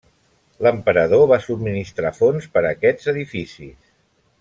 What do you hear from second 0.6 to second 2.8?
L'emperador va subministrar fons per a